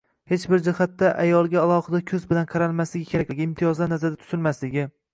hech 0.29 0.45
bir 0.53 0.63
jihatda 0.67 1.11
ayolga 1.25 1.59
alohida 1.65 2.01
ko‘z 2.13 2.27
bilan 2.33 2.51
qaralmasligi 2.57 3.11
kerakligi, 3.15 3.49
imtiyozlar 3.53 3.97
nazarda 3.97 4.25
tutilmasligi 4.27 4.93